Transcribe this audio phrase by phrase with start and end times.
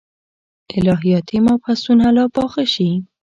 [0.77, 2.89] الهیاتي مبحثونه لا پاخه شي.